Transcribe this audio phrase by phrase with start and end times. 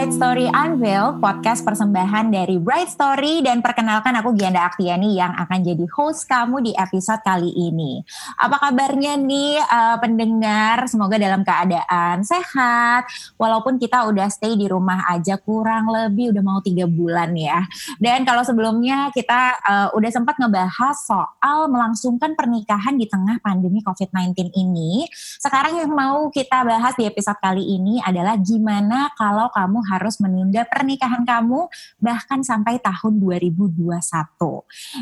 [0.00, 5.60] Bright Story Unveil, podcast persembahan dari Bright Story dan perkenalkan aku Gianda Aktiani yang akan
[5.60, 8.00] jadi host kamu di episode kali ini.
[8.40, 10.88] Apa kabarnya nih uh, pendengar?
[10.88, 16.64] Semoga dalam keadaan sehat, walaupun kita udah stay di rumah aja kurang lebih udah mau
[16.64, 17.60] tiga bulan ya.
[18.00, 24.48] Dan kalau sebelumnya kita uh, udah sempat ngebahas soal melangsungkan pernikahan di tengah pandemi COVID-19
[24.56, 30.22] ini, sekarang yang mau kita bahas di episode kali ini adalah gimana kalau kamu harus
[30.22, 31.66] menunda pernikahan kamu
[31.98, 33.90] bahkan sampai tahun 2021.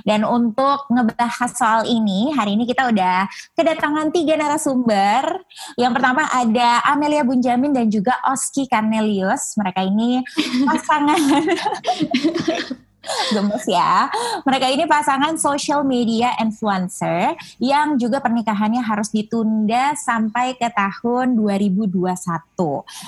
[0.08, 5.44] Dan untuk ngebahas soal ini, hari ini kita udah kedatangan tiga narasumber.
[5.76, 9.54] Yang pertama ada Amelia Bunjamin dan juga Oski Cornelius.
[9.60, 10.24] Mereka ini
[10.64, 11.20] pasangan
[13.32, 14.10] gemes ya.
[14.44, 22.04] Mereka ini pasangan social media influencer yang juga pernikahannya harus ditunda sampai ke tahun 2021.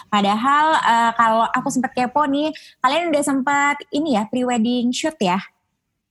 [0.08, 5.40] Padahal uh, kalau aku sempat kepo nih, kalian udah sempat ini ya pre-wedding shoot ya?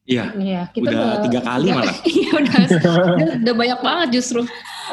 [0.09, 1.97] Iya, iya kita udah, udah tiga kali malah.
[2.09, 4.41] Iya udah, udah, udah banyak banget justru.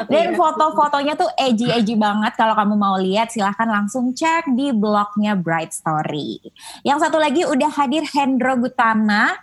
[0.05, 2.37] Dan foto-fotonya tuh edgy-edgy banget.
[2.37, 6.37] Kalau kamu mau lihat silahkan langsung cek di blognya Bright Story.
[6.85, 9.33] Yang satu lagi udah hadir Hendro Gutama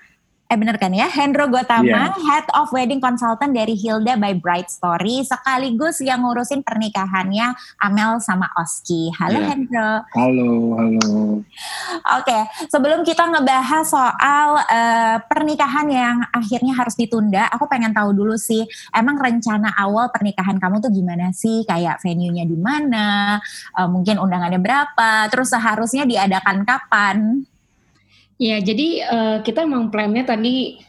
[0.54, 2.14] eh bener kan ya Hendro Gotama yeah.
[2.14, 8.46] Head of Wedding Consultant dari Hilda by Bright Story sekaligus yang ngurusin pernikahannya Amel sama
[8.54, 9.10] Oski.
[9.18, 9.50] Halo yeah.
[9.50, 9.92] Hendro.
[10.14, 11.42] Halo, halo.
[11.42, 18.14] Oke, okay, sebelum kita ngebahas soal uh, pernikahan yang akhirnya harus ditunda, aku pengen tahu
[18.14, 18.62] dulu sih,
[18.94, 21.66] emang rencana awal pernikahan kamu tuh gimana sih?
[21.66, 23.42] Kayak venue-nya di mana?
[23.74, 25.26] Uh, mungkin undangannya berapa?
[25.34, 27.42] Terus seharusnya diadakan kapan?
[28.38, 30.82] Ya, jadi uh, kita emang plannya tadi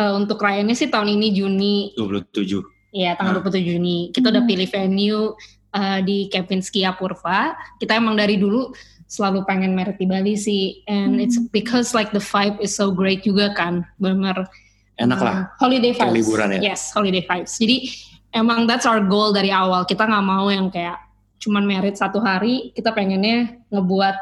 [0.00, 1.76] uh, untuk rayaannya sih tahun ini Juni.
[1.96, 2.96] 27.
[2.96, 3.44] Iya, tanggal nah.
[3.44, 3.98] 27 Juni.
[4.12, 4.34] Kita hmm.
[4.36, 5.22] udah pilih venue
[5.76, 7.52] uh, di Kepinski Apurva.
[7.76, 8.72] Kita emang dari dulu
[9.06, 10.80] selalu pengen merit di Bali sih.
[10.88, 11.24] And hmm.
[11.24, 13.84] it's because like the vibe is so great juga kan.
[14.00, 14.48] Benar
[14.96, 15.36] enak lah.
[15.36, 16.16] Uh, holiday vibes.
[16.16, 16.72] liburan ya.
[16.72, 17.60] Yes, holiday vibes.
[17.60, 17.92] Jadi
[18.32, 19.84] emang that's our goal dari awal.
[19.84, 20.96] Kita nggak mau yang kayak
[21.44, 22.72] cuman merit satu hari.
[22.72, 24.16] Kita pengennya ngebuat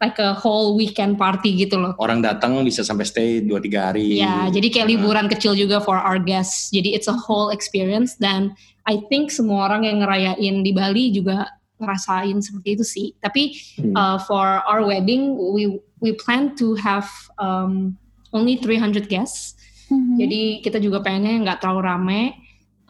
[0.00, 1.92] like a whole weekend party gitu loh.
[2.00, 4.24] Orang datang bisa sampai stay 2-3 hari.
[4.24, 6.72] Ya, jadi kayak liburan kecil juga for our guests.
[6.72, 8.56] Jadi it's a whole experience dan
[8.88, 13.06] I think semua orang yang ngerayain di Bali juga ngerasain seperti itu sih.
[13.20, 13.92] Tapi hmm.
[13.92, 17.06] uh, for our wedding we we plan to have
[17.36, 17.92] um,
[18.32, 19.60] only 300 guests.
[19.92, 20.16] Hmm.
[20.16, 22.22] Jadi kita juga pengennya nggak terlalu rame.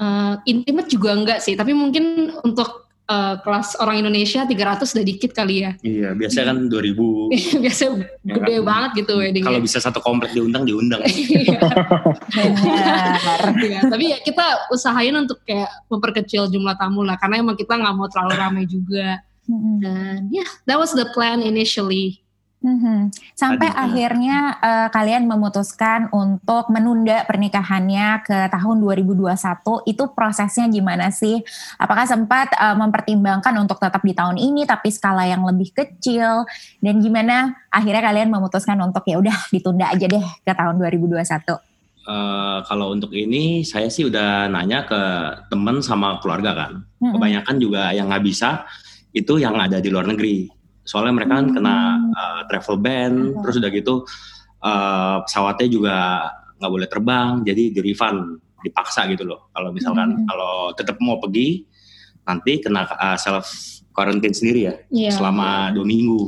[0.00, 5.34] Uh, intimate juga enggak sih, tapi mungkin untuk uh, kelas orang Indonesia 300 udah dikit
[5.34, 5.75] kali ya.
[5.82, 6.94] Iya, biasanya kan 2000.
[7.66, 7.91] biasa ya
[8.22, 8.65] gede kan?
[8.65, 9.50] banget gitu weddingnya.
[9.50, 11.03] Kalau bisa satu komplek diundang, diundang.
[13.66, 13.81] iya.
[13.91, 18.06] tapi ya kita usahain untuk kayak memperkecil jumlah tamu lah, karena emang kita nggak mau
[18.06, 19.19] terlalu ramai juga.
[19.50, 22.22] Dan ya, yeah, that was the plan initially.
[22.60, 22.98] Mm-hmm.
[23.32, 31.09] Sampai Tadi, akhirnya uh, kalian memutuskan untuk menunda pernikahannya ke tahun 2021, itu prosesnya gimana
[31.09, 31.41] sih?
[31.81, 36.44] Apakah sempat uh, mempertimbangkan untuk tetap di tahun ini tapi skala yang lebih kecil
[36.84, 41.16] dan gimana akhirnya kalian memutuskan untuk ya udah ditunda aja deh ke tahun 2021?
[41.16, 41.56] Uh,
[42.04, 45.00] eh, kalau untuk ini saya sih udah nanya ke
[45.48, 46.72] teman sama keluarga kan.
[47.00, 47.12] Mm-hmm.
[47.16, 48.69] Kebanyakan juga yang nggak bisa
[49.16, 50.59] itu yang ada di luar negeri
[50.90, 51.76] soalnya mereka kan kena
[52.10, 53.46] uh, travel ban hmm.
[53.46, 53.94] terus udah gitu
[54.66, 55.96] uh, pesawatnya juga
[56.58, 60.26] nggak boleh terbang jadi di refund dipaksa gitu loh kalau misalkan hmm.
[60.26, 61.62] kalau tetap mau pergi
[62.26, 63.46] nanti kena uh, self
[63.94, 65.14] quarantine sendiri ya yeah.
[65.14, 66.26] selama dua minggu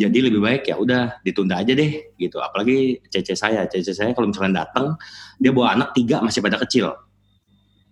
[0.00, 4.32] jadi lebih baik ya udah ditunda aja deh gitu apalagi cece saya cece saya kalau
[4.32, 4.96] misalkan datang
[5.36, 6.96] dia bawa anak tiga masih pada kecil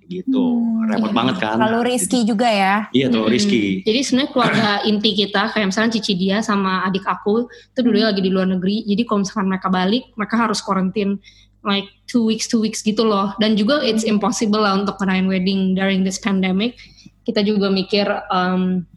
[0.09, 0.45] gitu.
[0.57, 1.17] Hmm, repot iya.
[1.17, 1.57] banget kan?
[1.61, 2.89] Kalau Rizky juga ya.
[2.97, 3.33] Iya tuh hmm.
[3.33, 7.97] Rizky jadi sebenarnya keluarga inti kita kayak misalnya cici dia sama adik aku itu dulu
[8.01, 8.09] hmm.
[8.09, 8.83] lagi di luar negeri.
[8.89, 11.21] Jadi kalau misalkan mereka balik mereka harus karantin
[11.63, 13.37] like two weeks two weeks gitu loh.
[13.37, 14.17] Dan juga it's hmm.
[14.19, 16.81] impossible lah untuk ngerayain wedding during this pandemic.
[17.29, 18.89] Kita juga mikir um,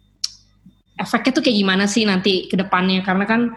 [0.95, 3.03] efeknya tuh kayak gimana sih nanti ke depannya?
[3.03, 3.51] Karena kan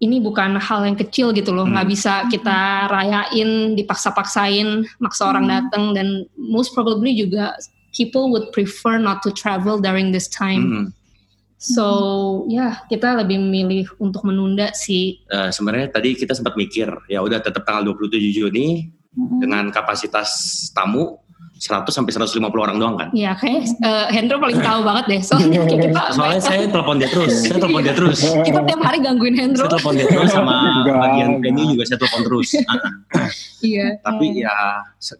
[0.00, 1.94] ini bukan hal yang kecil gitu loh nggak hmm.
[1.94, 5.52] bisa kita rayain dipaksa-paksain maksa orang hmm.
[5.52, 6.08] datang dan
[6.40, 7.54] most probably juga
[7.92, 10.86] people would prefer not to travel during this time hmm.
[11.60, 11.86] so
[12.48, 17.20] ya yeah, kita lebih memilih untuk menunda sih uh, sebenarnya tadi kita sempat mikir ya
[17.20, 19.38] udah tetap tanggal 27 Juni hmm.
[19.44, 20.32] dengan kapasitas
[20.72, 21.20] tamu
[21.60, 23.08] 100 sampai 150 orang doang kan?
[23.12, 25.20] Iya, kayak uh, Hendro paling tahu banget deh.
[25.20, 28.18] Soalnya kita Soalnya saya telepon dia terus, saya telepon dia terus.
[28.24, 29.68] kita tiap hari gangguin Hendro.
[29.68, 30.54] Saya telepon dia terus sama
[31.04, 32.48] bagian venue juga saya telepon terus.
[33.60, 34.00] Iya.
[34.00, 34.56] Tapi ya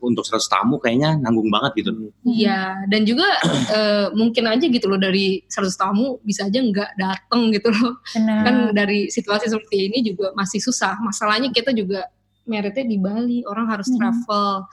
[0.00, 2.08] untuk 100 tamu kayaknya nanggung banget gitu.
[2.24, 3.28] Iya, dan juga
[3.68, 8.00] uh, mungkin aja gitu loh dari 100 tamu bisa aja nggak dateng gitu loh.
[8.16, 8.40] Benar.
[8.48, 10.96] Kan dari situasi seperti ini juga masih susah.
[11.04, 12.08] Masalahnya kita juga
[12.48, 14.00] meritnya di Bali, orang harus Hmm.
[14.00, 14.64] travel.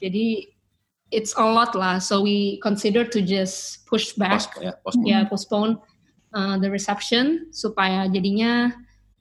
[0.00, 0.48] Jadi
[1.10, 1.98] it's a lot lah.
[1.98, 5.06] So we consider to just push back, Pos, ya, postpone.
[5.06, 5.72] ya postpone
[6.34, 8.70] uh, the reception supaya jadinya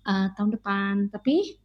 [0.06, 0.94] uh, tahun depan.
[1.10, 1.58] Tapi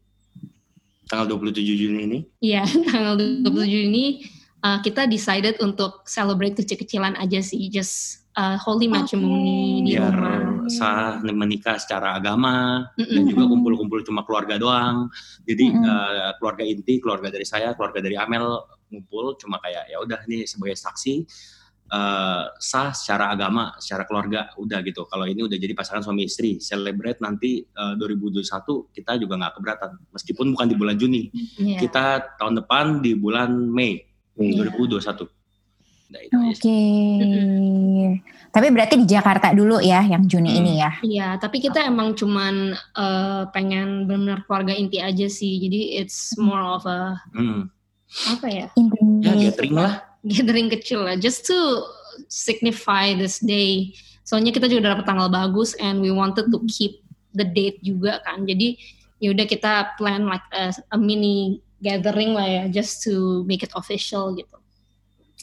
[1.05, 2.19] Tanggal 27 Juni ini.
[2.41, 4.25] Iya, tanggal 27 ini
[4.65, 10.67] uh, kita decided untuk celebrate kecil-kecilan aja sih, just uh, holy matrimony di biar rumah.
[10.73, 13.31] sah menikah secara agama dan Mm-mm.
[13.31, 15.13] juga kumpul-kumpul cuma keluarga doang.
[15.45, 15.85] Jadi Mm-mm.
[15.85, 18.65] eh, keluarga inti, keluarga dari saya, keluarga dari Amel
[18.95, 21.27] ngumpul cuma kayak ya udah nih sebagai saksi
[21.85, 25.05] eh, sah secara agama, secara keluarga udah gitu.
[25.05, 28.41] Kalau ini udah jadi pasangan suami istri, celebrate nanti eh, 2021
[28.89, 29.91] kita juga nggak keberatan.
[30.11, 31.29] Meskipun bukan di bulan Juni,
[31.61, 31.79] Iya.
[31.85, 32.05] kita
[32.41, 34.01] tahun depan di bulan Mei
[34.35, 34.65] Iya.
[34.65, 35.29] 2021.
[36.05, 36.63] Nah, itu aja Oke.
[36.63, 38.07] sih.
[38.49, 40.61] Tapi berarti di Jakarta dulu ya yang Juni Hmm.
[40.63, 40.91] ini ya.
[41.03, 45.59] Iya, tapi kita emang cuman uh, pengen benar keluarga inti aja sih.
[45.59, 47.67] Jadi it's more of a Hmm.
[48.31, 48.67] Apa ya?
[48.79, 49.35] Intinya.
[49.35, 49.95] Ya gathering lah.
[50.25, 51.85] gathering kecil lah, just to
[52.33, 53.93] signify this day.
[54.25, 57.05] Soalnya kita juga udah dapet tanggal bagus and we wanted to keep
[57.37, 58.49] the date juga kan.
[58.49, 58.81] Jadi
[59.21, 63.73] ya udah kita plan like a, a mini gathering lah ya, just to make it
[63.77, 64.57] official gitu.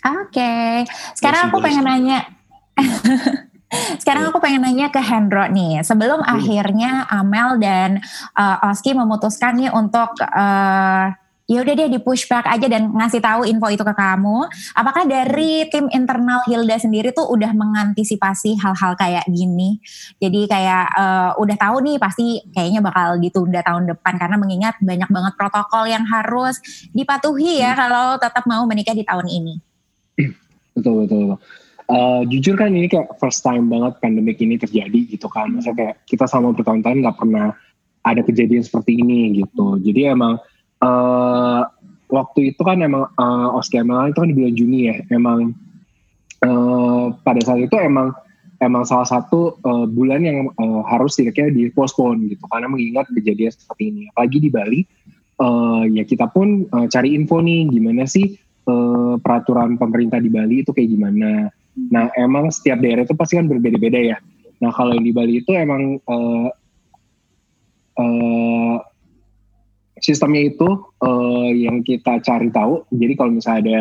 [0.02, 0.90] Oke.
[1.14, 2.26] Sekarang aku pengen nanya.
[4.02, 5.86] Sekarang aku pengen nanya ke Hendro nih.
[5.86, 8.02] Sebelum akhirnya Amel dan
[8.34, 11.14] uh, Oski memutuskan nih untuk uh,
[11.52, 14.48] ya udah deh di pushback aja dan ngasih tahu info itu ke kamu.
[14.72, 19.84] Apakah dari tim internal Hilda sendiri tuh udah mengantisipasi hal-hal kayak gini?
[20.24, 25.12] Jadi kayak uh, udah tahu nih pasti kayaknya bakal ditunda tahun depan karena mengingat banyak
[25.12, 26.56] banget protokol yang harus
[26.96, 29.54] dipatuhi ya kalau tetap mau menikah di tahun ini.
[30.72, 31.36] Betul betul.
[31.36, 31.40] betul.
[31.92, 35.52] Eh, jujur kan ini kayak first time banget pandemic ini terjadi gitu kan.
[35.52, 37.52] Maksudnya kayak kita sama bertahun-tahun nggak pernah
[38.08, 39.76] ada kejadian seperti ini gitu.
[39.84, 40.40] Jadi emang
[40.82, 41.62] eh
[42.12, 44.96] waktu itu kan emang uh, Oski Amel itu kan di bulan Juni ya.
[45.14, 45.54] Emang
[46.42, 48.12] eh pada saat itu emang
[48.62, 53.84] emang salah satu eh, bulan yang eh, harus tidak dipospon gitu karena mengingat kejadian seperti
[53.90, 54.02] ini.
[54.14, 54.80] Apalagi di Bali
[55.42, 58.38] eh, ya kita pun eh, cari info nih gimana sih
[58.70, 61.50] eh, peraturan pemerintah di Bali itu kayak gimana.
[61.90, 64.18] Nah emang setiap daerah itu pasti kan berbeda-beda ya.
[64.62, 66.50] Nah kalau yang di Bali itu emang eh,
[67.98, 68.76] eh,
[70.02, 70.70] sistemnya itu
[71.00, 72.84] eh, yang kita cari tahu.
[72.90, 73.80] Jadi kalau misalnya ada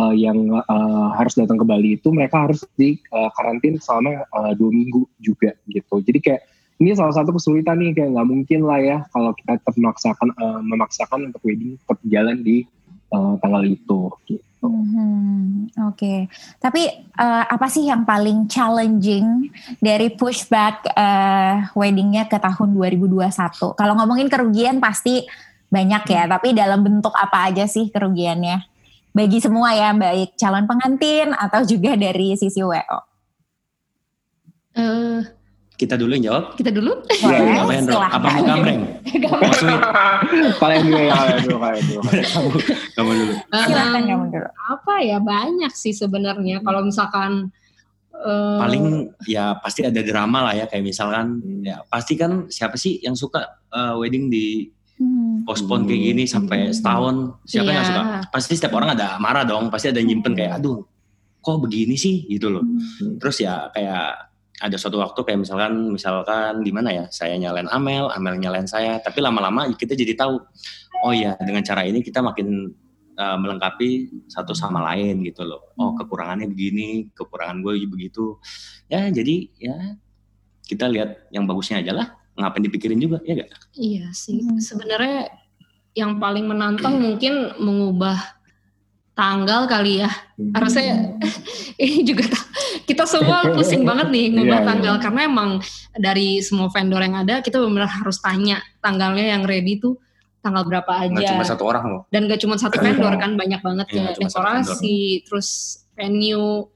[0.00, 4.52] eh, yang eh, harus datang ke Bali itu mereka harus di eh, karantin selama eh,
[4.54, 6.00] dua minggu juga gitu.
[6.00, 6.42] Jadi kayak
[6.76, 10.60] ini salah satu kesulitan nih kayak nggak mungkin lah ya kalau kita tetap memaksakan eh,
[10.62, 12.64] memaksakan untuk wedding tetap jalan di
[13.12, 14.00] eh, tanggal itu.
[14.30, 14.40] Gitu.
[14.66, 16.26] Mhm, Oke,
[16.58, 23.76] tapi eh, apa sih yang paling challenging dari pushback eh, weddingnya ke tahun 2021?
[23.76, 25.28] Kalau ngomongin kerugian pasti
[25.66, 28.62] banyak ya, tapi dalam bentuk apa aja sih kerugiannya?
[29.10, 32.98] Bagi semua ya, baik calon pengantin atau juga dari sisi WO.
[34.76, 35.20] Eh,
[35.72, 36.44] Kita dulu yang jawab.
[36.54, 37.04] kita dulu.
[37.10, 37.96] Iya, Apa Hendro?
[37.96, 38.16] silahkan.
[38.16, 38.80] Apa mau gambreng?
[39.28, 39.82] Mau sweet?
[40.56, 42.00] kalian dulu ya, kalian dulu, kalian dulu.
[42.00, 42.48] Kamu,
[42.94, 43.32] kamu dulu.
[43.52, 44.48] Silahkan Um, kamu dulu.
[44.66, 47.52] apa ya banyak sih sebenarnya kalau misalkan
[48.12, 48.84] eh, Paling
[49.24, 51.26] ya pasti ada drama lah ya kayak misalkan
[51.60, 55.44] ya pasti kan siapa sih yang suka eh, wedding di Hmm.
[55.44, 57.36] postpone kayak gini sampai setahun.
[57.44, 57.92] Siapa yang nggak Iya.
[57.92, 59.68] suka pasti setiap orang ada marah dong.
[59.68, 60.80] Pasti ada yang nyimpen kayak aduh
[61.44, 62.24] kok begini sih?
[62.24, 62.64] Gitu loh.
[63.20, 68.08] Terus ya kayak ada suatu waktu kayak misalkan misalkan di mana ya saya nyalain Amel
[68.08, 68.96] Amel nyalain saya.
[69.04, 70.40] Tapi lama-lama kita jadi tahu
[71.04, 72.72] oh ya dengan cara ini kita makin
[73.20, 75.76] uh, melengkapi satu sama lain gitu loh.
[75.76, 78.40] Oh kekurangannya begini kekurangan gue begitu.
[78.88, 79.76] Ya jadi ya
[80.64, 83.50] kita lihat yang bagusnya aja lah ngapain dipikirin juga ya gak?
[83.72, 84.40] Iya sih.
[84.40, 84.56] Hmm.
[84.58, 85.32] Sebenarnya
[85.92, 88.36] yang paling menantang mungkin mengubah
[89.12, 90.10] tanggal kali ya.
[90.52, 91.16] Harusnya
[91.80, 92.48] ini juga ta-
[92.84, 94.68] kita semua pusing banget nih ngubah Iya, iya.
[94.68, 95.50] tanggal karena emang
[95.92, 99.96] dari semua vendor yang ada kita benar-benar harus tanya tanggalnya yang ready tuh
[100.38, 101.32] tanggal berapa aja.
[101.32, 104.44] cuma satu orang loh Dan gak cuma satu vendor kan banyak banget Iya, cuma satu
[104.62, 105.48] dekorasi, terus
[105.92, 106.68] venue,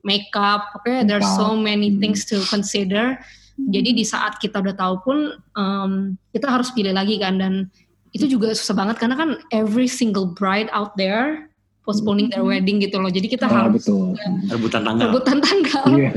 [0.00, 1.98] makeup, oke there's so many Hmm.
[1.98, 3.16] things to consider.
[3.56, 5.18] Jadi di saat kita udah tahu pun
[5.56, 5.92] um,
[6.30, 7.72] kita harus pilih lagi kan dan
[8.12, 11.48] itu juga susah banget karena kan every single bride out there
[11.88, 13.08] postponing their wedding gitu loh.
[13.08, 14.12] Jadi kita Ah, harus betul.
[14.50, 15.06] rebutan tanggal.
[15.08, 15.84] rebutan tanggal.
[15.94, 16.10] Iya.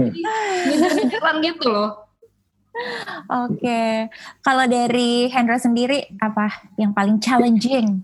[1.13, 1.89] Jadi gitu loh.
[3.29, 4.07] Oke,
[4.39, 6.47] kalau dari Hendra sendiri apa
[6.79, 8.01] yang paling challenging?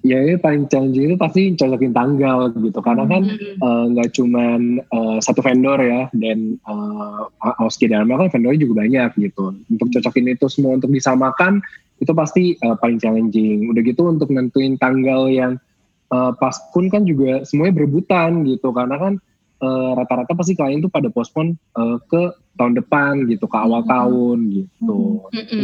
[0.00, 3.60] Ya ini paling challenging itu pasti cocokin tanggal gitu karena kan Mm-mm.
[3.60, 7.28] eh, nggak cuman eh, satu vendor ya dan uh,
[7.60, 9.52] Oski dan Amel kan vendornya juga banyak gitu.
[9.68, 11.60] Untuk cocokin itu semua untuk disamakan
[12.00, 13.68] itu pasti eh, paling challenging.
[13.68, 15.60] Udah gitu untuk nentuin tanggal yang
[16.08, 19.12] eh, pas pun kan juga semuanya berebutan gitu karena kan
[19.60, 22.22] eh, rata-rata pasti klien tuh pada postpone eh, ke
[22.56, 23.90] tahun depan gitu ke awal Hmm.
[23.90, 24.98] tahun gitu.
[25.24, 25.62] Oke.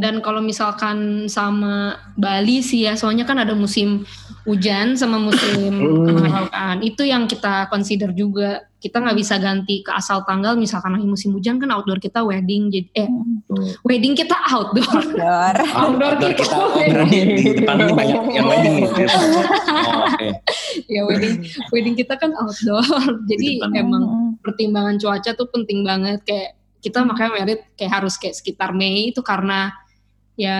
[0.00, 4.02] Dan kalau misalkan sama Bali sih ya, soalnya kan ada musim
[4.42, 6.08] hujan sama musim Hmm.
[6.08, 6.76] kemarau kan.
[6.80, 8.64] Itu yang kita consider juga.
[8.78, 10.54] Kita nggak bisa ganti ke asal tanggal.
[10.54, 13.10] Misalkan lagi musim hujan kan outdoor kita wedding, jadi eh
[13.44, 13.74] Tuh.
[13.84, 15.02] wedding kita outdoor.
[15.04, 15.54] Outdoor.
[15.68, 16.56] Outdoor Outdoor kita.
[16.56, 18.74] kita berarti di depan ini banyak yang wedding.
[19.88, 20.28] Oh, Oke.
[20.92, 22.84] ya wedding wedding kita kan outdoor.
[23.30, 24.04] Jadi emang
[24.38, 29.20] pertimbangan cuaca tuh penting banget kayak kita makanya merit kayak harus kayak sekitar Mei itu
[29.20, 29.74] karena
[30.34, 30.58] ya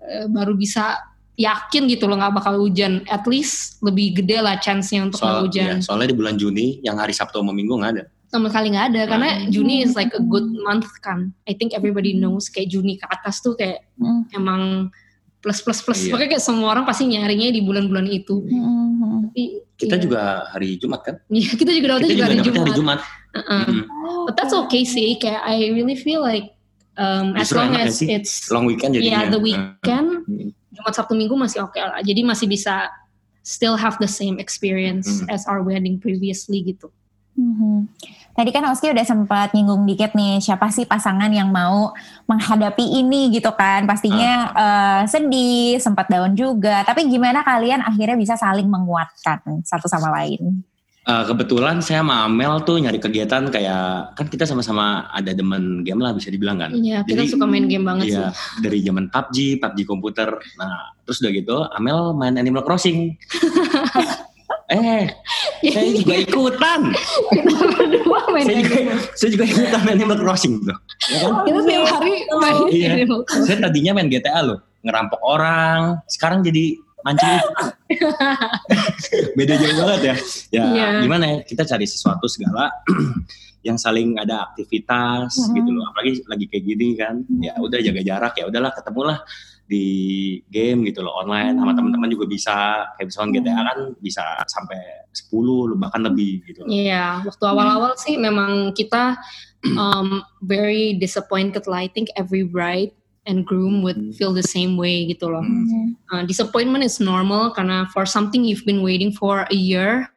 [0.00, 0.96] eh, baru bisa
[1.32, 5.44] yakin gitu loh nggak bakal hujan at least lebih gede lah chance-nya untuk nggak Soal,
[5.44, 8.04] hujan iya, soalnya di bulan Juni yang hari Sabtu sama Minggu nggak ada.
[8.28, 9.48] sama sekali nggak ada karena Hmm.
[9.48, 13.40] Juni is like a good month kan I think everybody knows kayak Juni ke atas
[13.40, 14.24] tuh kayak Mm.
[14.34, 14.62] emang
[15.38, 16.12] plus plus plus Iya.
[16.12, 18.81] pokoknya kayak semua orang pasti nyarinya di bulan-bulan itu Mm-mm.
[19.74, 20.02] Kita iya.
[20.02, 21.16] juga hari Jumat kan?
[21.32, 22.98] Iya, kita juga dapetnya Kita juga, juga hari Jumat, hari Jumat.
[23.32, 23.64] Uh-uh.
[23.64, 23.82] Mm.
[24.28, 25.16] But that's okay sih.
[25.16, 26.52] Kayak I really feel like
[26.94, 28.12] um, as long ya as sih.
[28.12, 29.32] it's Long weekend yeah jadinya.
[29.32, 30.52] the weekend Hmm.
[30.72, 32.00] Jumat Sabtu Minggu masih oke lah.
[32.00, 32.88] Jadi masih bisa
[33.40, 35.32] still have the same experience Hmm.
[35.32, 36.92] as our wedding previously gitu.
[37.34, 37.88] Mhm.
[38.32, 41.92] Tadi kan Oski udah sempat nyinggung dikit nih siapa sih pasangan yang mau
[42.24, 48.32] menghadapi ini gitu kan pastinya eh, sedih sempat down juga tapi gimana kalian akhirnya bisa
[48.40, 50.64] saling menguatkan satu sama lain
[51.02, 55.98] Eh, kebetulan saya sama Amel tuh nyari kegiatan kayak kan kita sama-sama ada demen game
[55.98, 56.70] lah bisa dibilang kan.
[56.70, 58.62] Iya, kita Jadi, suka main game banget Iya, sih.
[58.62, 60.30] dari zaman PUBG, PUBG komputer.
[60.62, 63.18] Nah, terus udah gitu Amel main Animal Crossing.
[64.78, 65.10] eh,
[65.64, 66.80] saya juga ikutan.
[67.30, 68.76] kita berdua main saya juga,
[69.14, 70.76] saya juga ikutan main Animal Crossing tuh.
[71.06, 71.32] Ya kan?
[71.44, 72.88] Kita setiap hari main Iya.
[72.98, 73.46] Animal Crossing.
[73.46, 75.80] Saya tadinya main GTA loh, ngerampok orang.
[76.06, 76.64] Sekarang jadi
[77.02, 77.38] mancing.
[79.38, 80.14] Beda jauh banget ya.
[80.50, 80.88] Ya Iya.
[81.02, 82.70] gimana ya, kita cari sesuatu segala
[83.66, 85.54] yang saling ada aktivitas Mhm.
[85.54, 85.84] gitu loh.
[85.88, 87.22] Apalagi lagi kayak gini kan.
[87.38, 89.18] Ya udah jaga jarak ya udahlah ketemulah
[89.70, 89.86] di
[90.52, 91.78] game gitu loh online sama Hmm.
[91.80, 92.54] teman-teman juga bisa
[92.98, 94.80] kayak misalkan GTA kan bisa sampai
[95.12, 96.68] 10 bahkan lebih gitu loh.
[96.72, 99.16] Iya, waktu awal-awal sih memang kita
[99.78, 101.86] um, very disappointed lah.
[101.86, 102.92] I think every bride
[103.26, 105.44] and groom would feel the same way gitu loh.
[105.44, 105.94] Hmm.
[106.10, 110.10] Uh, disappointment is normal karena for something you've been waiting for a year,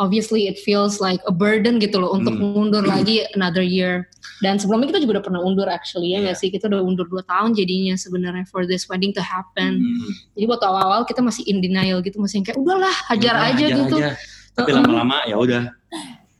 [0.00, 2.56] obviously it feels like a burden gitu loh untuk Hmm.
[2.56, 4.08] mundur lagi another year.
[4.40, 6.48] Dan sebelumnya kita juga udah pernah undur actually ya nggak sih?
[6.48, 9.76] Kita udah undur 2 tahun jadinya sebenarnya for this wedding to happen.
[9.84, 10.10] Hmm.
[10.32, 13.96] Jadi waktu awal-awal kita masih in denial gitu, masih kayak udahlah hajar Udah, aja gitu.
[14.00, 14.16] aja.
[14.56, 15.62] Tapi lama-lama ya udah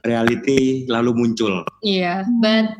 [0.00, 1.61] reality lalu muncul.
[1.85, 2.73] Iya, but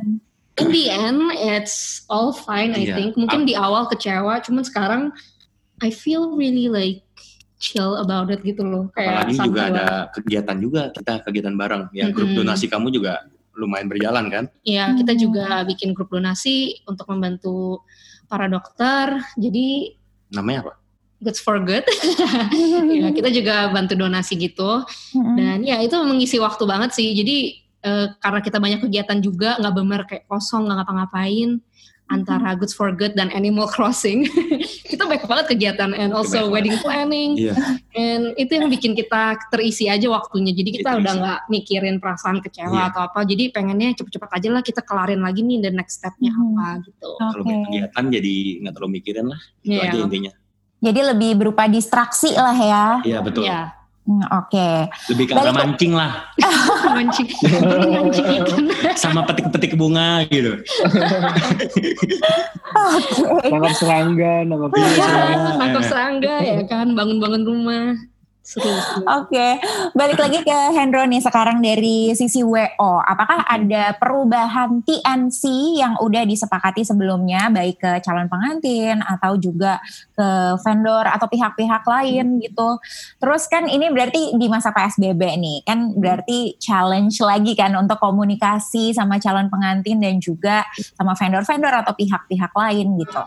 [0.57, 2.97] in the end it's all fine I Iya.
[2.97, 3.11] think.
[3.21, 5.03] Mungkin di awal kecewa, cuman sekarang
[5.81, 7.05] I feel really like
[7.61, 8.89] chill about it gitu loh.
[8.97, 11.85] Kayak Apalagi juga ada kegiatan juga kita kegiatan bareng.
[11.93, 12.41] Ya grup Mm-mm.
[12.43, 14.45] donasi kamu juga lumayan berjalan kan?
[14.65, 15.21] Iya, kita Hmm.
[15.21, 17.85] juga bikin grup donasi untuk membantu
[18.27, 19.21] para dokter.
[19.37, 19.95] Jadi
[20.33, 20.73] Namanya apa?
[21.21, 21.85] Goods for Good.
[23.05, 24.81] ya, kita juga bantu donasi gitu.
[25.13, 27.13] Dan ya itu mengisi waktu banget sih.
[27.13, 27.37] Jadi
[27.81, 31.61] eh, karena kita banyak kegiatan juga, nggak bener kayak kosong, nggak ngapa-ngapain.
[32.11, 34.27] Antara Goods for Good dan Animal Crossing,
[34.91, 37.31] kita banyak banget kegiatan and also Banyak wedding planning.
[37.39, 37.55] Iya.
[37.95, 40.51] And itu yang bikin kita terisi aja waktunya.
[40.51, 41.01] Jadi kita Terisi.
[41.01, 42.85] udah nggak mikirin perasaan kecewa Iya.
[42.91, 43.23] atau apa.
[43.23, 46.43] Jadi pengennya cepet-cepet aja lah kita kelarin lagi nih the next stepnya Mhm.
[46.53, 47.09] apa gitu.
[47.15, 47.47] Kalau Oke.
[47.47, 49.41] banyak kegiatan jadi nggak terlalu mikirin lah.
[49.63, 49.83] Itu Iya.
[49.87, 50.33] aja intinya.
[50.81, 52.87] Jadi lebih berupa distraksi lah ya.
[53.07, 53.47] Iya betul.
[53.47, 53.80] Iya.
[54.01, 54.69] Hmm, Oke.
[55.13, 56.33] Lebih ke arah mancing lah.
[56.97, 57.29] mancing,
[57.95, 58.65] mancing ikan.
[58.97, 60.57] Sama petik-petik bunga gitu.
[62.75, 63.47] Oke.
[63.47, 65.51] Nangkap serangga, nangkap Iya, serangga.
[65.59, 67.87] nangkap serangga ya kan, bangun-bangun rumah.
[69.07, 69.63] Oke,
[69.95, 72.99] balik lagi ke Hendro nih sekarang dari sisi WO.
[72.99, 75.43] Apakah ada perubahan TNC
[75.79, 79.79] yang udah disepakati sebelumnya baik ke calon pengantin atau juga
[80.19, 82.79] ke vendor atau pihak-pihak lain gitu.
[83.23, 88.91] Terus kan ini berarti di masa PSBB nih, kan berarti challenge lagi kan untuk komunikasi
[88.91, 90.67] sama calon pengantin dan juga
[90.99, 93.23] sama vendor-vendor atau pihak-pihak lain gitu.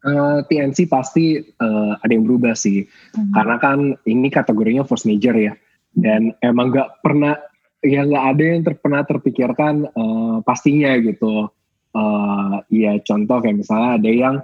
[0.00, 3.36] Uh, eh, TNC pasti uh, ada yang berubah sih, hmm.
[3.36, 3.78] karena kan
[4.08, 5.52] ini kategorinya force major ya,
[5.92, 7.36] dan emang nggak pernah
[7.84, 11.52] ya nggak ada yang ter, pernah terpikirkan uh, pastinya gitu.
[11.90, 14.34] Uh, ya contoh kayak misalnya ada yang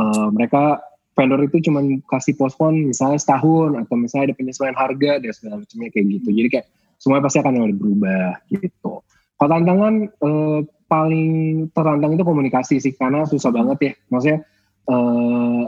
[0.00, 0.80] uh, mereka
[1.12, 5.88] vendor itu cuma kasih postpone misalnya setahun atau misalnya ada penyesuaian harga dan segala macamnya
[5.92, 6.28] kayak gitu.
[6.32, 6.66] Jadi kayak
[6.96, 8.92] semuanya pasti akan ada berubah gitu.
[9.36, 11.30] Kalau tantangan eh, paling
[11.74, 13.92] tertantang itu komunikasi sih karena susah banget ya.
[14.08, 14.38] Maksudnya
[14.88, 15.62] eh,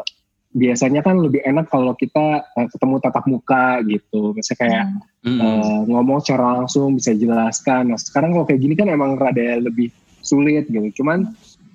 [0.54, 4.32] biasanya kan lebih enak kalau kita eh, ketemu tatap muka gitu.
[4.32, 4.84] Misalnya kayak
[5.26, 5.40] hmm.
[5.42, 7.90] eh, ngomong secara langsung bisa jelaskan.
[7.90, 9.90] Nah sekarang kalau kayak gini kan emang rada lebih
[10.22, 11.02] sulit gitu.
[11.02, 11.34] Cuman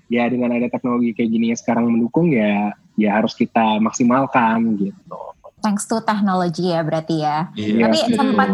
[0.10, 5.19] ya dengan ada teknologi kayak gini yang sekarang mendukung ya ya harus kita maksimalkan gitu.
[5.60, 7.51] Thanks to teknologi ya berarti ya.
[7.53, 8.15] Iya, Tapi gitu.
[8.15, 8.50] sempat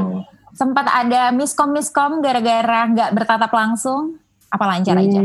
[0.57, 4.17] sempat ada miskom miskom gara-gara nggak bertatap langsung.
[4.49, 5.19] Apa lancar hmm, aja?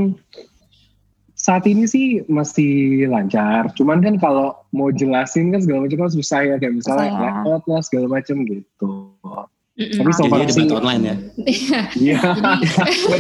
[1.41, 3.73] Saat ini sih masih lancar.
[3.73, 7.81] Cuman kan kalau mau jelasin kan segala macam kan susah ya kayak misalnya layout lah
[7.81, 9.17] segala macam gitu.
[9.81, 9.97] Mm-mm.
[9.97, 11.17] Tapi so far sih debat online ya.
[11.97, 12.21] Iya.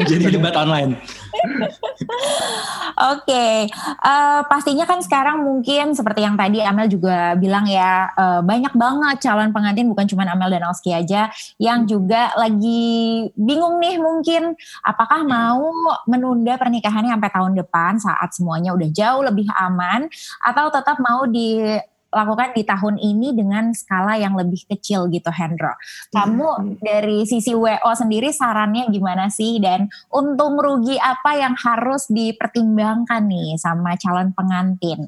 [0.04, 1.00] Jadi debat online.
[3.10, 3.56] Oke, okay.
[4.04, 8.72] uh, eh, pastinya kan sekarang mungkin seperti yang tadi Amel juga bilang ya uh, banyak
[8.76, 14.52] banget calon pengantin bukan cuma Amel dan Oski aja yang juga lagi bingung nih mungkin
[14.84, 15.72] apakah mau
[16.04, 20.06] menunda pernikahannya sampai tahun depan saat semuanya udah jauh lebih aman
[20.44, 25.72] atau tetap mau di lakukan di tahun ini dengan skala yang lebih kecil gitu Hendro.
[26.10, 26.82] Kamu hmm.
[26.82, 33.54] dari sisi WO sendiri sarannya gimana sih dan untung rugi apa yang harus dipertimbangkan nih
[33.56, 35.06] sama calon pengantin?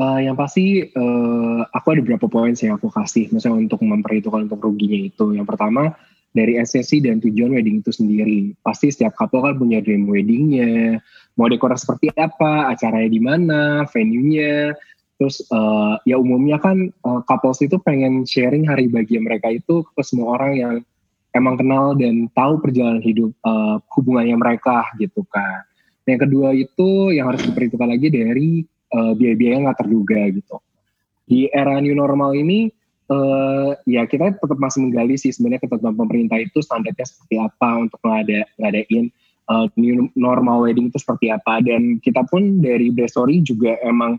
[0.00, 4.62] Uh, yang pasti uh, aku ada beberapa poin yang aku kasih misalnya untuk memperhitungkan untuk
[4.64, 5.36] ruginya itu.
[5.36, 5.92] Yang pertama
[6.30, 8.54] dari esensi dan tujuan wedding itu sendiri.
[8.62, 11.02] Pasti setiap couple kan punya dream weddingnya,
[11.34, 14.72] mau dekorasi seperti apa, acaranya di mana, venue-nya,
[15.20, 20.00] Terus uh, ya umumnya kan uh, couples itu pengen sharing hari bahagia mereka itu ke
[20.00, 20.74] semua orang yang
[21.36, 25.68] emang kenal dan tahu perjalanan hidup uh, hubungannya mereka gitu kan.
[26.08, 30.56] Yang kedua itu yang harus diperhitungkan lagi dari biaya-biaya yang nggak terduga gitu.
[31.22, 32.66] Di era new normal ini
[33.10, 38.00] uh, ya kita tetap masih menggali sih sebenarnya ketentuan pemerintah itu standarnya seperti apa untuk
[38.06, 39.10] ngada ngadain
[39.50, 44.16] uh, new normal wedding itu seperti apa dan kita pun dari Story juga emang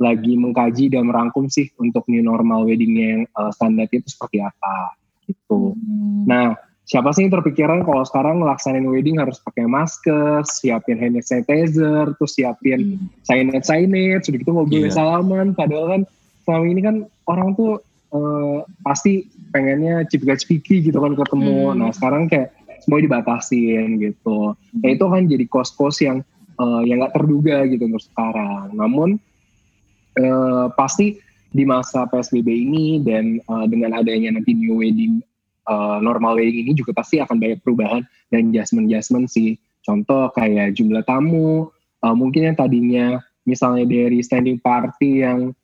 [0.00, 4.96] lagi mengkaji dan merangkum sih untuk new normal weddingnya yang uh, standar itu seperti apa
[5.28, 5.76] gitu.
[5.76, 6.24] Hmm.
[6.24, 6.46] Nah,
[6.88, 12.32] siapa sih yang terpikiran kalau sekarang ngelaksanain wedding harus pakai masker, siapin hand sanitizer, terus
[12.34, 13.06] siapin hmm.
[13.22, 14.94] signage signage, sudah gitu mobil yeah.
[14.96, 15.52] salaman.
[15.52, 16.02] Padahal kan
[16.48, 16.96] selama ini kan
[17.28, 17.78] orang tuh
[18.16, 21.70] uh, pasti pengennya cipika-cipiki gitu kan ketemu.
[21.70, 21.76] Hmm.
[21.78, 24.56] Nah sekarang kayak semua dibatasin gitu.
[24.56, 24.80] Hmm.
[24.80, 26.24] Nah itu kan jadi kos-kos yang
[26.58, 28.74] uh, yang nggak terduga gitu untuk sekarang.
[28.74, 29.20] Namun
[30.18, 31.20] uh, pasti
[31.50, 35.18] di masa PSBB ini dan uh, dengan adanya nanti new wedding
[35.66, 39.58] uh, normal wedding ini juga pasti akan banyak perubahan dan adjustment-adjustment sih.
[39.82, 41.70] Contoh kayak jumlah tamu,
[42.02, 45.54] uh, mungkin yang tadinya misalnya dari standing party yang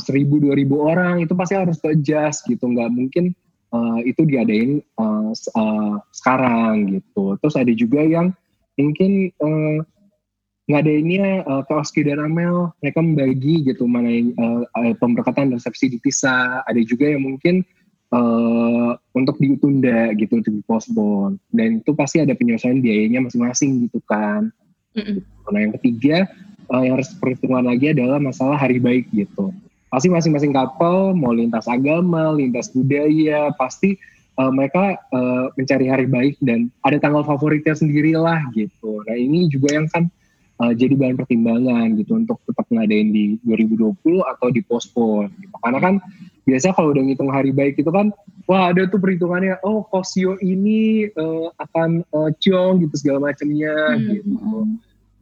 [0.00, 3.36] seribu dua ribu orang itu pasti harus adjust gitu, nggak mungkin
[3.74, 7.34] uh, itu diadain uh, uh, sekarang gitu.
[7.42, 8.30] Terus ada juga yang
[8.78, 9.78] mungkin uh,
[10.64, 15.92] ngadainnya uh, ke Oski dan Amel mereka membagi gitu mana yang uh, pemberkatan dan resepsi
[15.92, 17.60] dipisah ada juga yang mungkin
[18.14, 24.48] uh, untuk ditunda gitu untuk dipospon dan itu pasti ada penyelesaian biayanya masing-masing gitu kan.
[24.94, 25.26] Mm-hmm.
[25.50, 26.16] nah yang ketiga
[26.70, 29.50] uh, yang harus perhitungan lagi adalah masalah hari baik gitu.
[29.90, 33.98] Pasti masing-masing couple mau lintas agama lintas budaya pasti
[34.38, 39.02] uh, mereka uh, mencari hari baik dan ada tanggal favoritnya sendirilah gitu.
[39.04, 40.08] Nah ini juga yang kan
[40.60, 45.56] uh, jadi bahan pertimbangan gitu untuk tetap ngadain di 2020 atau di postpone gitu.
[45.62, 45.94] Karena kan
[46.44, 48.12] biasanya kalau udah ngitung hari baik itu kan
[48.44, 54.04] wah ada tuh perhitungannya oh kosio ini uh, akan uh, ciong gitu segala macamnya hmm.
[54.12, 54.34] gitu.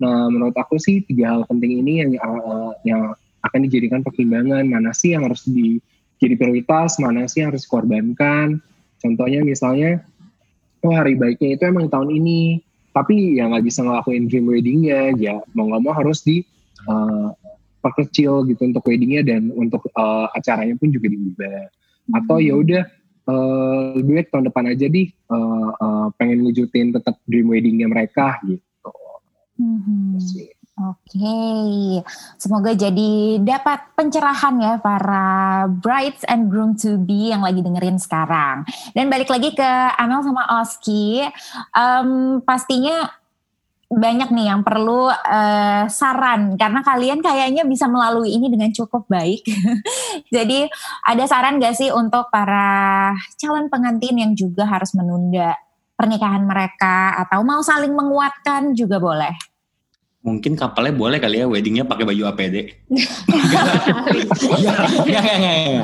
[0.02, 4.90] Nah menurut aku sih tiga hal penting ini yang uh, yang akan dijadikan pertimbangan mana
[4.94, 5.82] sih yang harus di
[6.22, 8.62] jadi prioritas, mana sih yang harus dikorbankan.
[9.02, 10.06] Contohnya misalnya,
[10.86, 15.40] oh hari baiknya itu emang tahun ini, tapi yang nggak bisa ngelakuin dream weddingnya ya
[15.56, 16.44] mau nggak mau harus di
[16.88, 17.32] uh,
[17.82, 22.18] perkecil gitu untuk weddingnya dan untuk uh, acaranya pun juga diubah hmm.
[22.22, 22.82] atau ya udah
[23.26, 28.38] uh, lebih baik tahun depan aja di uh, uh, pengen wujudin tetap dream weddingnya mereka
[28.46, 28.92] gitu.
[29.58, 30.16] Hmm.
[30.72, 32.00] Oke, okay.
[32.40, 38.64] semoga jadi dapat pencerahan ya para brides and groom to be yang lagi dengerin sekarang.
[38.96, 41.28] Dan balik lagi ke Amel sama Oski,
[41.76, 43.04] um, pastinya
[43.92, 49.44] banyak nih yang perlu uh, saran karena kalian kayaknya bisa melalui ini dengan cukup baik.
[50.34, 50.72] Jadi
[51.04, 55.52] ada saran gak sih untuk para calon pengantin yang juga harus menunda
[56.00, 59.51] pernikahan mereka atau mau saling menguatkan juga boleh?
[60.22, 62.86] Mungkin kapalnya boleh kali ya weddingnya pakai baju APD.
[65.10, 65.82] ya, ya, ya,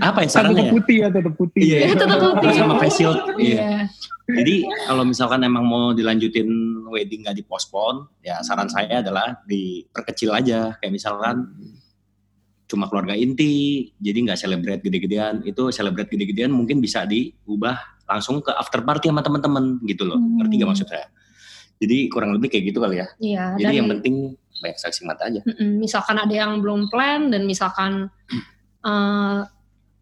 [0.00, 0.64] Apa ya sarannya?
[0.64, 1.60] Tetap putih ya, tetap putih.
[1.60, 2.48] Iya, ya, tetap putih.
[2.56, 3.18] Sama face shield.
[3.36, 3.92] Iya.
[4.24, 6.48] Jadi kalau misalkan emang mau dilanjutin
[6.88, 10.80] wedding nggak dipospon, ya saran saya adalah diperkecil aja.
[10.80, 11.44] Kayak misalkan
[12.64, 15.44] cuma keluarga inti, jadi nggak celebrate gede-gedean.
[15.44, 20.16] Itu celebrate gede-gedean mungkin bisa diubah langsung ke after party sama teman-teman gitu loh.
[20.16, 20.40] Hmm.
[20.40, 21.06] Ngerti gak maksud saya?
[21.82, 23.06] Jadi kurang lebih kayak gitu kali ya.
[23.18, 23.44] Iya.
[23.58, 25.40] Jadi yang penting banyak saksi mata aja.
[25.60, 28.08] Misalkan ada yang belum plan dan misalkan
[28.86, 29.44] uh,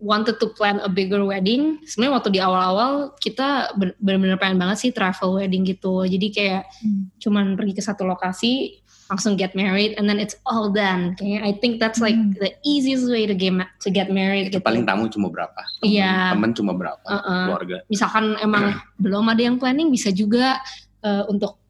[0.02, 1.78] wanted to plan a bigger wedding.
[1.86, 6.02] Sebenarnya waktu di awal-awal kita benar-benar pengen banget sih travel wedding gitu.
[6.02, 7.14] Jadi kayak hmm.
[7.22, 11.14] cuman pergi ke satu lokasi langsung get married and then it's all done.
[11.16, 12.34] Kayak I think that's like hmm.
[12.42, 13.54] the easiest way to get
[13.86, 14.50] to get married.
[14.50, 14.66] Itu gitu.
[14.66, 15.62] paling tamu cuma berapa?
[15.86, 16.02] Iya.
[16.02, 16.26] Yeah.
[16.34, 17.06] Temen cuma berapa?
[17.06, 17.44] Uh -uh.
[17.48, 17.76] Keluarga.
[17.86, 20.58] Misalkan emang belum ada yang planning bisa juga
[21.06, 21.61] uh, untuk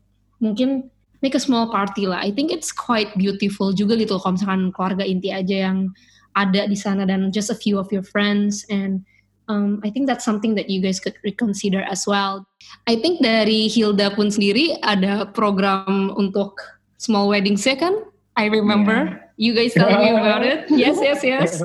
[0.43, 0.91] mungkin
[1.23, 2.19] make a small party lah.
[2.19, 5.95] I think it's quite beautiful juga gitu kalau misalkan keluarga inti aja yang
[6.35, 9.07] ada di sana dan just a few of your friends and
[9.47, 12.45] um, I think that's something that you guys could reconsider as well.
[12.91, 16.59] I think dari Hilda pun sendiri ada program untuk
[16.99, 18.03] small weddings ya kan?
[18.35, 19.51] I remember yeah.
[19.51, 20.67] you guys telling me about it.
[20.73, 21.63] Yes, yes, yes.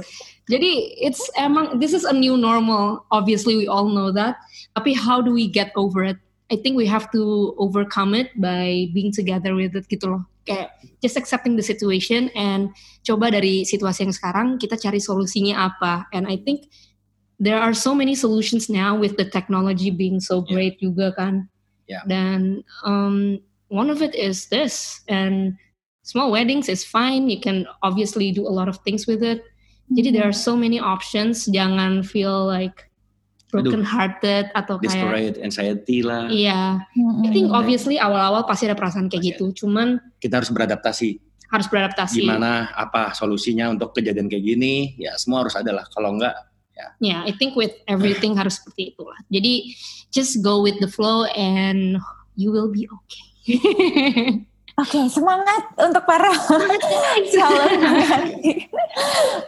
[0.48, 3.04] Jadi it's emang this is a new normal.
[3.12, 4.40] Obviously we all know that.
[4.76, 6.20] Tapi how do we get over it?
[6.52, 10.24] I think we have to overcome it by being together with it gitu loh.
[10.48, 10.72] Kayak
[11.04, 12.72] just accepting the situation and
[13.04, 16.08] coba dari situasi yang sekarang kita cari solusinya apa.
[16.16, 16.72] And I think
[17.36, 20.84] there are so many solutions now with the technology being so great yeah.
[20.88, 21.34] juga kan.
[21.92, 22.04] Yeah.
[22.08, 25.60] Dan um, one of it is this and
[26.08, 27.28] small weddings is fine.
[27.28, 29.44] You can obviously do a lot of things with it.
[29.92, 31.48] Jadi there are so many options.
[31.48, 32.88] Jangan feel like
[33.48, 36.28] broken hearted atau kayak anxiety lah.
[36.28, 36.84] Iya.
[36.92, 37.24] Mm-hmm.
[37.24, 39.56] I think obviously awal-awal pasti ada perasaan kayak gitu.
[39.66, 41.20] Cuman kita harus beradaptasi.
[41.48, 42.28] Harus beradaptasi.
[42.28, 45.00] Gimana apa solusinya untuk kejadian kayak gini?
[45.00, 45.88] Ya semua harus ada lah.
[45.96, 46.36] Kalau enggak
[46.76, 46.88] ya.
[47.00, 49.16] Yeah, I think with everything harus seperti itulah.
[49.32, 49.72] Jadi
[50.12, 51.96] just go with the flow and
[52.36, 53.26] you will be okay.
[54.78, 56.30] Oke, okay, semangat untuk para
[57.34, 58.70] calon pengantin.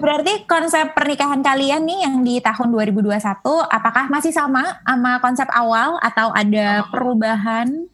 [0.02, 3.38] Berarti konsep pernikahan kalian nih yang di tahun 2021
[3.70, 7.86] apakah masih sama sama konsep awal atau ada perubahan?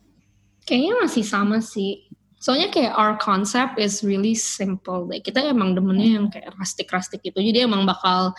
[0.63, 2.08] Kayaknya masih sama sih.
[2.39, 5.04] Soalnya kayak our concept is really simple.
[5.04, 7.43] Like, kita emang demennya yang kayak rustic-rustic gitu.
[7.43, 8.32] Jadi emang bakal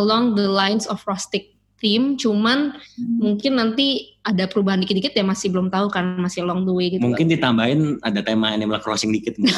[0.00, 3.18] along the lines of rustic theme cuman hmm.
[3.18, 7.00] mungkin nanti ada perubahan dikit-dikit ya masih belum tahu kan masih long the way gitu
[7.00, 7.34] mungkin kan.
[7.40, 9.32] ditambahin ada tema animal crossing dikit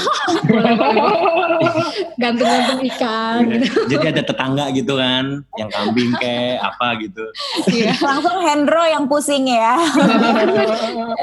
[2.22, 3.58] gantung-gantung ikan iya.
[3.58, 3.66] gitu.
[3.90, 7.26] jadi ada tetangga gitu kan yang kambing kayak apa gitu
[7.74, 7.90] iya.
[7.98, 9.82] langsung Hendro yang pusing ya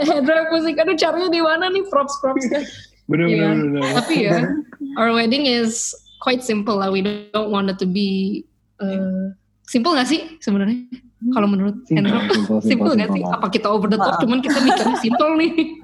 [0.03, 2.67] Hendro yang pusing aduh caranya di mana nih props props kan
[3.07, 3.55] bener, yeah.
[3.55, 3.91] bener, bener.
[4.03, 4.51] tapi ya
[4.99, 8.43] our wedding is quite simple lah we don't want it to be
[8.83, 9.31] uh,
[9.69, 10.89] Simple gak sih sebenarnya?
[10.89, 11.34] Hmm.
[11.36, 13.21] Kalau menurut simple, Hendro, simple gak sih?
[13.21, 14.17] Apa kita over the top?
[14.25, 15.51] Cuman kita mikirnya simple nih.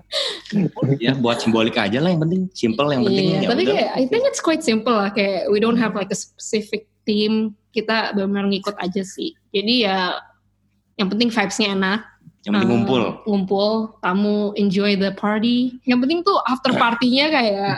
[1.05, 4.03] ya buat simbolik aja lah yang penting simple yang penting yeah, ya tapi kayak I
[4.07, 8.47] think it's quite simple lah kayak we don't have like a specific theme kita benar-benar
[8.53, 9.99] ngikut aja sih jadi ya
[10.95, 11.99] yang penting vibesnya enak
[12.45, 17.75] yang penting uh, ngumpul ngumpul tamu enjoy the party yang penting tuh after partinya kayak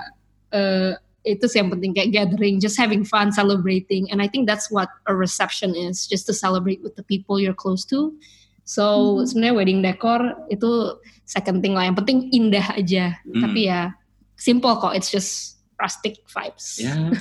[0.53, 0.91] uh,
[1.27, 4.87] itu sih yang penting kayak gathering, just having fun, celebrating, and I think that's what
[5.11, 8.15] a reception is, just to celebrate with the people you're close to.
[8.63, 9.27] So hmm.
[9.27, 10.95] sebenarnya wedding decor itu
[11.27, 13.43] second thing lah, yang penting indah aja, hmm.
[13.43, 13.91] tapi ya
[14.39, 16.79] simple kok, it's just rustic vibes.
[16.79, 17.11] Ya,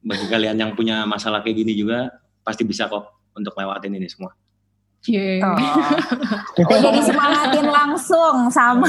[0.00, 2.08] bagi kalian yang punya masalah kayak gini juga
[2.40, 4.32] pasti bisa kok untuk lewatin ini semua.
[5.08, 5.40] Yeah.
[5.48, 5.56] Oh.
[6.84, 8.84] jadi semangatin langsung sama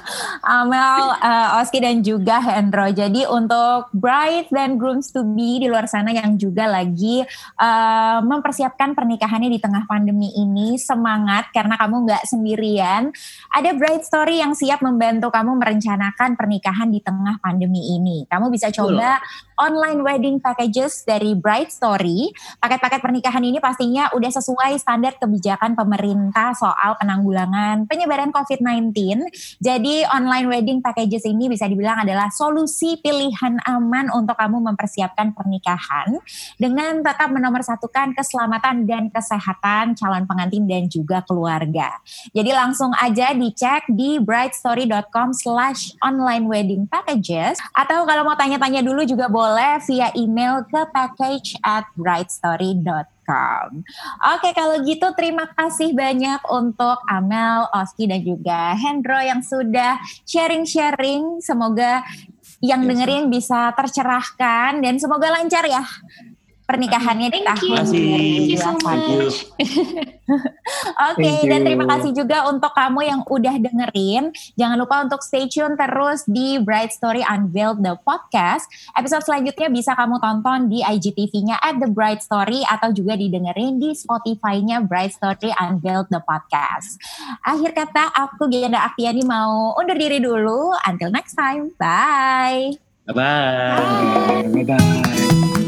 [0.56, 2.88] Amel, uh, Oski dan juga Hendro.
[2.88, 7.20] Jadi untuk bride dan grooms to be di luar sana yang juga lagi
[7.60, 13.12] uh, mempersiapkan pernikahannya di tengah pandemi ini, semangat karena kamu nggak sendirian.
[13.52, 18.24] Ada bride story yang siap membantu kamu merencanakan pernikahan di tengah pandemi ini.
[18.24, 19.20] Kamu bisa coba
[19.60, 22.32] online wedding packages dari Bright Story.
[22.58, 28.96] Paket-paket pernikahan ini pastinya udah sesuai standar kebijakan pemerintah soal penanggulangan penyebaran COVID-19.
[29.60, 36.16] Jadi online wedding packages ini bisa dibilang adalah solusi pilihan aman untuk kamu mempersiapkan pernikahan
[36.56, 42.00] dengan tetap menomorsatukan keselamatan dan kesehatan calon pengantin dan juga keluarga.
[42.32, 49.04] Jadi langsung aja dicek di brightstory.com slash online wedding packages atau kalau mau tanya-tanya dulu
[49.04, 49.49] juga boleh
[49.86, 53.68] via email ke package at brightstory.com.
[54.34, 61.38] Oke, kalau gitu terima kasih banyak untuk Amel, Oski, dan juga Hendro yang sudah sharing-sharing.
[61.42, 62.02] Semoga
[62.60, 65.80] yang dengerin bisa tercerahkan dan semoga lancar ya
[66.70, 67.82] pernikahannya di tahun
[68.46, 69.50] you much.
[71.10, 74.30] Oke, okay, dan terima kasih juga untuk kamu yang udah dengerin.
[74.54, 78.70] Jangan lupa untuk stay tune terus di Bright Story Unveiled the podcast.
[78.94, 83.90] Episode selanjutnya bisa kamu tonton di IGTV-nya at The Bright Story atau juga didengerin di
[83.90, 87.02] Spotify-nya Bright Story Unveiled the podcast.
[87.42, 90.70] Akhir kata, aku Gianda Aktiani mau undur diri dulu.
[90.86, 92.70] Until next time, bye.
[93.10, 94.54] Bye-bye.
[94.54, 95.59] Bye-bye.